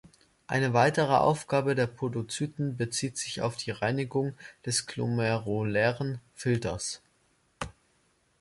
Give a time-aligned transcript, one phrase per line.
[0.47, 4.33] Eine weitere Aufgabe der Podozyten bezieht sich auf die Reinigung
[4.65, 7.03] des glomerulären Filters.